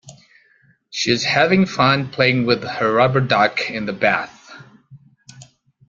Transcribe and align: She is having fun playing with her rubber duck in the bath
She 0.89 1.11
is 1.11 1.23
having 1.23 1.67
fun 1.67 2.09
playing 2.09 2.47
with 2.47 2.63
her 2.63 2.91
rubber 2.91 3.19
duck 3.19 3.69
in 3.69 3.85
the 3.85 3.93
bath 3.93 4.49